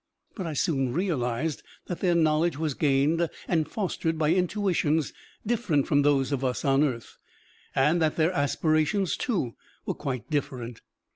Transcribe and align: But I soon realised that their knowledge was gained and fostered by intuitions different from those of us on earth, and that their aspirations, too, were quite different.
But 0.33 0.47
I 0.47 0.53
soon 0.53 0.91
realised 0.93 1.61
that 1.85 1.99
their 1.99 2.15
knowledge 2.15 2.57
was 2.57 2.73
gained 2.73 3.29
and 3.47 3.69
fostered 3.69 4.17
by 4.17 4.29
intuitions 4.33 5.13
different 5.45 5.85
from 5.85 6.01
those 6.01 6.31
of 6.31 6.43
us 6.43 6.65
on 6.65 6.83
earth, 6.83 7.17
and 7.75 8.01
that 8.01 8.15
their 8.15 8.31
aspirations, 8.33 9.15
too, 9.15 9.53
were 9.85 9.93
quite 9.93 10.27
different. 10.31 10.81